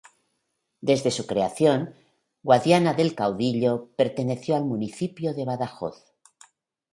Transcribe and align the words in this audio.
Desde 0.81 1.11
su 1.11 1.27
creación, 1.27 1.93
Guadiana 2.41 2.95
del 2.95 3.13
Caudillo 3.13 3.91
perteneció 3.95 4.55
al 4.55 4.65
municipio 4.65 5.35
de 5.35 5.45
Badajoz. 5.45 6.03